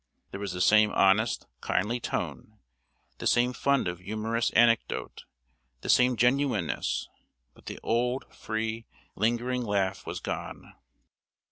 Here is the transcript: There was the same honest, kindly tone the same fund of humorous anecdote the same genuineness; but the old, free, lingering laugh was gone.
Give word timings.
There 0.31 0.39
was 0.39 0.53
the 0.53 0.61
same 0.61 0.91
honest, 0.93 1.45
kindly 1.61 1.99
tone 1.99 2.57
the 3.19 3.27
same 3.27 3.53
fund 3.53 3.87
of 3.87 3.99
humorous 3.99 4.49
anecdote 4.53 5.25
the 5.81 5.89
same 5.89 6.15
genuineness; 6.15 7.07
but 7.53 7.67
the 7.67 7.79
old, 7.83 8.25
free, 8.35 8.87
lingering 9.15 9.61
laugh 9.63 10.07
was 10.07 10.19
gone. 10.19 10.73